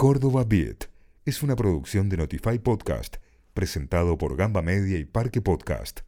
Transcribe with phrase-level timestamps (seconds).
[0.00, 0.86] Córdoba Beat
[1.26, 3.16] es una producción de Notify Podcast,
[3.52, 6.00] presentado por Gamba Media y Parque Podcast.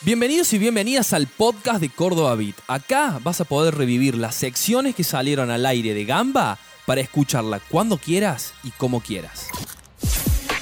[0.00, 2.54] Bienvenidos y bienvenidas al podcast de Córdoba Beat.
[2.66, 6.56] Acá vas a poder revivir las secciones que salieron al aire de Gamba
[6.86, 9.48] para escucharla cuando quieras y como quieras.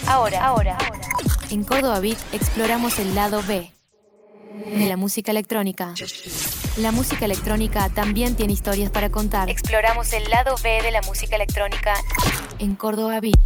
[0.09, 0.79] Ahora, ahora,
[1.51, 3.71] en Córdoba Beat exploramos el lado B
[4.67, 5.95] de la música electrónica.
[6.77, 9.49] La música electrónica también tiene historias para contar.
[9.51, 11.95] Exploramos el lado B de la música electrónica
[12.59, 13.39] en Córdoba Beat.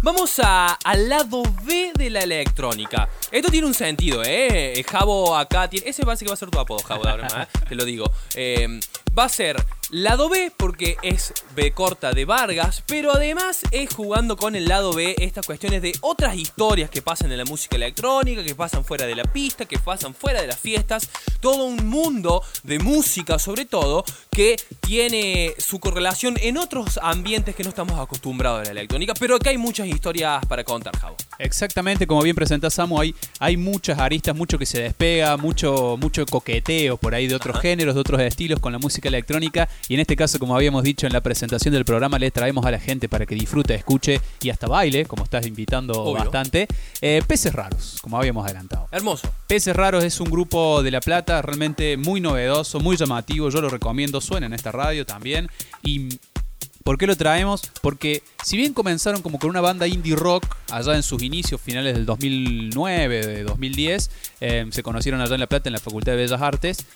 [0.00, 3.08] Vamos a, al lado B de la electrónica.
[3.30, 4.82] Esto tiene un sentido, ¿eh?
[4.88, 5.88] Javo acá tiene...
[5.88, 7.48] Ese parece que va a ser tu apodo, Javo, de ahora más, ¿eh?
[7.68, 8.10] te lo digo.
[8.34, 8.80] Eh,
[9.18, 9.56] va a ser
[9.90, 14.92] lado B porque es B corta de Vargas, pero además es jugando con el lado
[14.92, 19.06] B estas cuestiones de otras historias que pasan en la música electrónica, que pasan fuera
[19.06, 21.08] de la pista, que pasan fuera de las fiestas,
[21.40, 27.62] todo un mundo de música sobre todo que tiene su correlación en otros ambientes que
[27.62, 31.16] no estamos acostumbrados a la electrónica, pero acá hay muchas historias para contar, Javo.
[31.38, 36.26] Exactamente, como bien presenta Samu, hay, hay muchas aristas, mucho que se despega, mucho, mucho
[36.26, 39.68] coqueteo por ahí de otros géneros, de otros estilos con la música electrónica.
[39.88, 42.70] Y en este caso, como habíamos dicho en la presentación del programa, le traemos a
[42.70, 46.66] la gente para que disfrute, escuche y hasta baile, como estás invitando bastante.
[47.00, 48.88] Eh, Peces Raros, como habíamos adelantado.
[48.90, 49.30] Hermoso.
[49.46, 53.48] Peces Raros es un grupo de La Plata realmente muy novedoso, muy llamativo.
[53.50, 55.48] Yo lo recomiendo, suena en esta radio también.
[55.82, 56.18] Y
[56.88, 57.60] ¿Por qué lo traemos?
[57.82, 61.94] Porque si bien comenzaron como con una banda indie rock allá en sus inicios, finales
[61.94, 66.16] del 2009, de 2010, eh, se conocieron allá en La Plata en la Facultad de
[66.16, 66.86] Bellas Artes.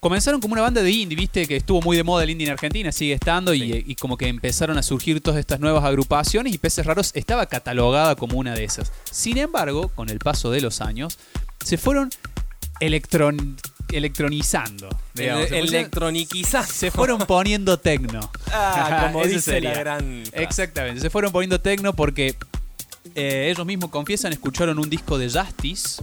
[0.00, 2.54] Comenzaron como una banda de indie, viste, que estuvo muy de moda el indie en
[2.54, 6.58] Argentina, sigue estando, y, y, como que empezaron a surgir todas estas nuevas agrupaciones y
[6.58, 8.92] Peces Raros estaba catalogada como una de esas.
[9.10, 11.18] Sin embargo, con el paso de los años,
[11.62, 12.08] se fueron
[12.80, 13.58] electron
[13.92, 14.88] electronizando.
[15.16, 16.72] Electroniquizando.
[16.72, 18.30] Se fueron poniendo tecno.
[18.52, 20.22] Ah, como dice la gran.
[20.32, 21.00] Exactamente.
[21.00, 22.36] Se fueron poniendo tecno porque
[23.14, 26.02] eh, ellos mismos confiesan, escucharon un disco de Justice,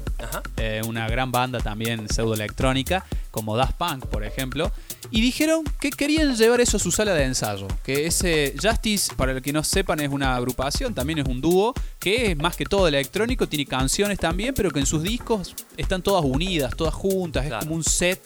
[0.57, 4.71] eh, una gran banda también pseudo electrónica, como Daft Punk, por ejemplo,
[5.11, 7.67] y dijeron que querían llevar eso a su sala de ensayo.
[7.83, 11.73] Que ese Justice, para el que no sepan, es una agrupación, también es un dúo,
[11.99, 16.01] que es más que todo electrónico, tiene canciones también, pero que en sus discos están
[16.01, 18.21] todas unidas, todas juntas, es como un set,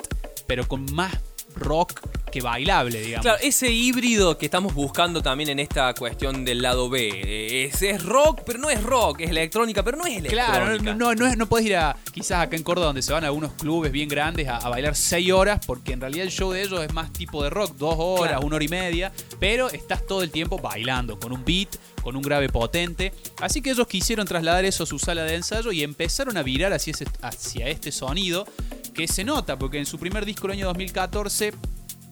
[0.47, 1.13] pero con más
[1.61, 2.01] rock
[2.31, 3.25] que bailable, digamos.
[3.25, 7.65] Claro, ese híbrido que estamos buscando también en esta cuestión del lado B.
[7.65, 10.51] Es, es rock, pero no es rock, es electrónica, pero no es electrónica.
[10.53, 13.27] Claro, no, no, no, puedes ir a, quizás acá en Córdoba, donde se van a
[13.27, 16.81] algunos clubes bien grandes a, bailar seis horas, porque en realidad el show de ellos
[16.81, 20.31] es más tipo de rock, dos horas, una hora y media, pero estás todo el
[20.31, 23.13] tiempo bailando, con un beat, con un grave potente.
[23.41, 26.71] Así que ellos quisieron trasladar eso a su sala de ensayo y empezaron a virar
[26.71, 28.45] hacia, ese, hacia este sonido
[28.93, 31.53] que se nota, porque en su primer disco el año 2014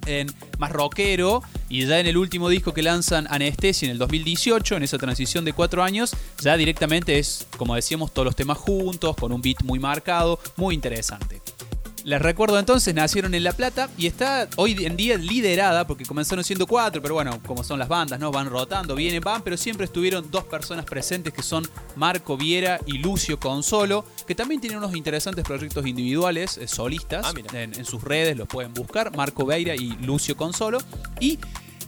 [0.05, 4.77] en más rockero y ya en el último disco que lanzan Anestesia en el 2018,
[4.77, 9.15] en esa transición de cuatro años, ya directamente es, como decíamos, todos los temas juntos,
[9.15, 11.41] con un beat muy marcado, muy interesante.
[12.03, 16.43] Les recuerdo entonces, nacieron en La Plata y está hoy en día liderada, porque comenzaron
[16.43, 18.31] siendo cuatro, pero bueno, como son las bandas, ¿no?
[18.31, 22.99] Van rotando, vienen, van, pero siempre estuvieron dos personas presentes que son Marco Viera y
[22.99, 28.03] Lucio Consolo, que también tienen unos interesantes proyectos individuales, eh, solistas, ah, en, en, sus
[28.03, 30.79] redes los pueden buscar, Marco Veira y Lucio Consolo.
[31.19, 31.39] Y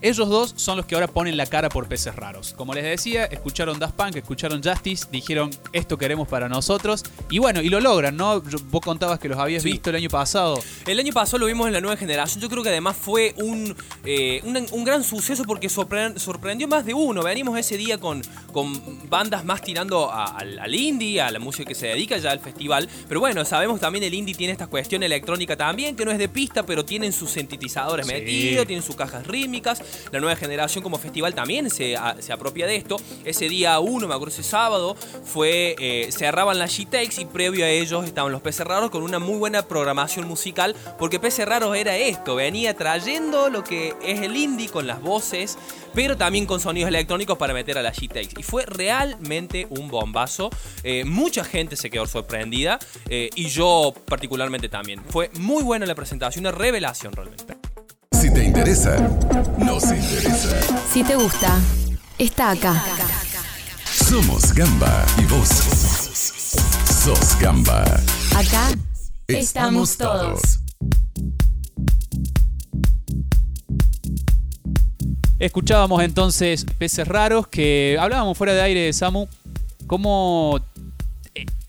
[0.01, 2.53] ellos dos son los que ahora ponen la cara por peces raros.
[2.53, 7.03] Como les decía, escucharon Daft Punk, escucharon Justice, dijeron esto queremos para nosotros.
[7.29, 8.41] Y bueno, y lo logran, ¿no?
[8.41, 10.61] Vos contabas que los habías visto el año pasado.
[10.87, 12.41] El año pasado lo vimos en la nueva generación.
[12.41, 17.21] Yo creo que además fue un, eh, un, gran suceso porque sorprendió más de uno.
[17.21, 21.87] Venimos ese día con, con bandas más tirando al, indie, a la música que se
[21.87, 22.89] dedica ya al festival.
[23.07, 26.27] Pero bueno, sabemos también el indie tiene esta cuestión electrónica también, que no es de
[26.27, 29.81] pista, pero tienen sus sintetizadores metidos, tienen sus cajas rítmicas.
[30.11, 32.97] La nueva generación como festival también se, se apropia de esto.
[33.25, 37.69] Ese día 1, me acuerdo ese sábado, fue eh, cerraban las G-Takes y previo a
[37.69, 41.97] ellos estaban los PC Raros con una muy buena programación musical, porque PC Raros era
[41.97, 45.57] esto, venía trayendo lo que es el indie con las voces,
[45.93, 48.39] pero también con sonidos electrónicos para meter a las G-Takes.
[48.39, 50.49] Y fue realmente un bombazo.
[50.83, 52.79] Eh, mucha gente se quedó sorprendida
[53.09, 55.03] eh, y yo particularmente también.
[55.09, 57.60] Fue muy buena la presentación, una revelación realmente.
[58.21, 58.99] Si te interesa,
[59.57, 60.55] nos interesa.
[60.93, 61.59] Si te gusta,
[62.19, 62.83] está acá.
[63.83, 65.49] Somos Gamba y vos
[67.03, 67.83] sos Gamba.
[68.35, 68.67] Acá
[69.27, 70.39] estamos todos.
[75.39, 79.27] Escuchábamos entonces Peces Raros, que hablábamos fuera de aire de Samu,
[79.87, 80.59] cómo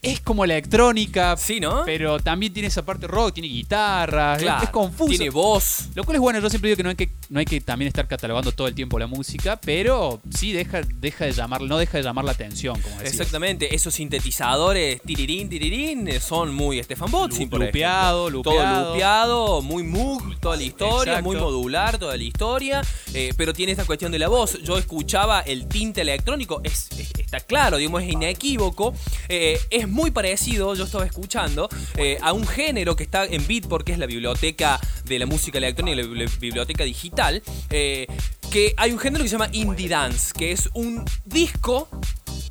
[0.04, 1.84] es como electrónica, Sí, ¿no?
[1.84, 5.08] pero también tiene esa parte rock, tiene guitarra, es- Claro, es, confuso.
[5.10, 5.84] Tiene voz.
[5.94, 7.86] Lo cual es bueno, yo siempre digo que no hay que, no hay que también
[7.86, 11.98] estar catalogando todo el tiempo la música, pero sí deja, deja de llamar, no deja
[11.98, 13.12] de llamar la atención, como decías.
[13.12, 18.58] Exactamente, esos sintetizadores tirirín, tirirín, son muy Stefan Botzin, Lu- por lupeado, lupeado.
[18.82, 21.28] Todo lupeado, muy Moog, toda la historia, Exacto.
[21.30, 22.82] muy modular toda la historia,
[23.14, 24.60] eh, pero tiene esta cuestión de la voz.
[24.64, 28.92] Yo escuchaba el tinte electrónico, es, es- está claro, digamos, es inequívoco,
[29.28, 33.86] eh, es muy parecido, yo estaba escuchando, eh, a un género que está en Beatport,
[33.86, 38.06] que es la biblioteca de la música electrónica, la bibli- biblioteca digital, eh,
[38.50, 41.88] que hay un género que se llama Indie Dance, que es un disco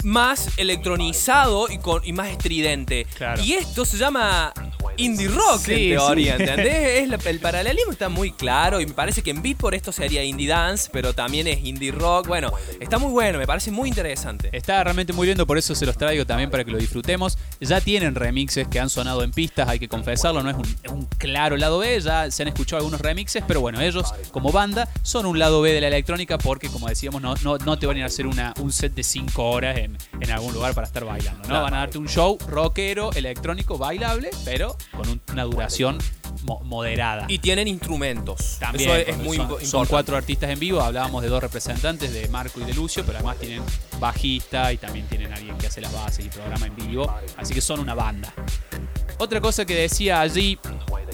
[0.04, 3.06] más electronizado y, con, y más estridente.
[3.18, 3.44] Claro.
[3.44, 4.52] Y esto se llama
[5.04, 6.44] indie rock Sí, en teoría, sí.
[6.44, 7.02] ¿entendés?
[7.02, 9.92] Es la- el paralelismo está muy claro y me parece que en beat por esto
[9.92, 12.28] sería indie dance, pero también es indie rock.
[12.28, 14.50] Bueno, está muy bueno, me parece muy interesante.
[14.52, 17.38] Está realmente muy lindo, por eso se los traigo también para que lo disfrutemos.
[17.60, 20.92] Ya tienen remixes que han sonado en pistas, hay que confesarlo, no es un, es
[20.92, 24.90] un claro lado B, ya se han escuchado algunos remixes, pero bueno, ellos como banda
[25.04, 27.96] son un lado B de la electrónica porque, como decíamos, no, no, no te van
[27.96, 30.88] a ir a hacer una, un set de 5 horas en, en algún lugar para
[30.88, 31.62] estar bailando, ¿no?
[31.62, 35.98] Van a darte un show rockero, electrónico, bailable, pero con un- una duración
[36.44, 37.26] mo- moderada.
[37.28, 38.58] Y tienen instrumentos.
[38.60, 40.82] También Eso es, es muy son, son cuatro artistas en vivo.
[40.82, 43.64] Hablábamos de dos representantes, de Marco y de Lucio, pero además tienen
[44.00, 47.14] bajista y también tienen alguien que hace las bases y programa en vivo.
[47.38, 48.34] Así que son una banda.
[49.22, 50.58] Otra cosa que decía allí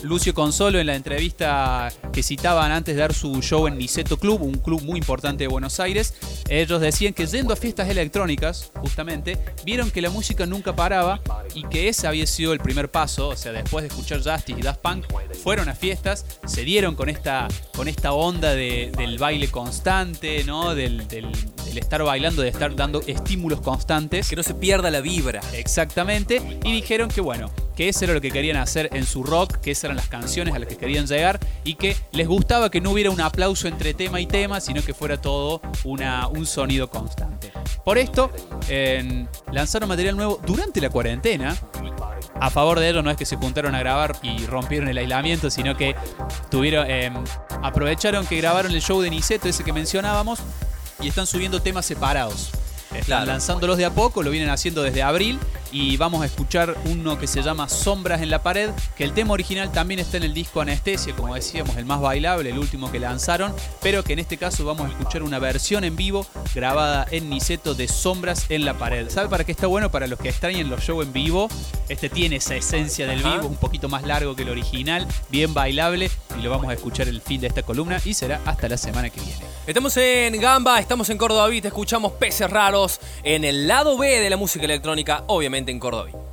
[0.01, 4.44] Lucio Consolo en la entrevista que citaban antes de dar su show en Niceto Club,
[4.44, 6.13] un club muy importante de Buenos Aires,
[6.48, 11.19] ellos decían que yendo a fiestas electrónicas, justamente, vieron que la música nunca paraba
[11.54, 14.62] y que ese había sido el primer paso, o sea, después de escuchar Justice y
[14.62, 15.06] Daft Punk,
[15.44, 20.75] fueron a fiestas, se dieron con esta, con esta onda de- del baile constante, ¿no?
[20.75, 21.31] Del, del-
[21.65, 24.30] del estar bailando, de estar dando estímulos constantes.
[24.30, 25.42] Que no se pierda la vibra.
[25.53, 26.42] Exactamente.
[26.63, 29.69] Y dijeron que bueno, que eso era lo que querían hacer en su rock, que
[29.69, 32.89] esas eran las canciones a las que querían llegar y que les gustaba que no
[32.89, 37.53] hubiera un aplauso entre tema y tema, sino que fuera todo una, un sonido constante.
[37.85, 38.31] Por esto,
[39.51, 41.56] lanzaron material nuevo durante la cuarentena.
[42.39, 45.51] A favor de ello no es que se juntaron a grabar y rompieron el aislamiento,
[45.51, 45.95] sino que
[46.50, 47.12] tuvieron, eh,
[47.62, 50.39] aprovecharon que grabaron el show de Niceto, ese que mencionábamos,
[51.00, 52.50] y están subiendo temas separados.
[53.06, 53.26] Claro.
[53.26, 55.40] lanzándolos de a poco, lo vienen haciendo desde abril
[55.72, 59.34] y vamos a escuchar uno que se llama Sombras en la pared, que el tema
[59.34, 63.00] original también está en el disco Anestesia, como decíamos, el más bailable, el último que
[63.00, 67.30] lanzaron, pero que en este caso vamos a escuchar una versión en vivo grabada en
[67.30, 69.10] Niceto de Sombras en la pared.
[69.10, 69.92] ¿Sabe para qué está bueno?
[69.92, 71.50] Para los que extrañen los shows en vivo,
[71.90, 76.10] este tiene esa esencia del vivo, un poquito más largo que el original, bien bailable
[76.38, 79.10] y lo vamos a escuchar el fin de esta columna y será hasta la semana
[79.10, 79.39] que viene.
[79.66, 84.30] Estamos en Gamba, estamos en Córdoba Beat, escuchamos peces raros en el lado B de
[84.30, 86.26] la música electrónica, obviamente en Córdoba.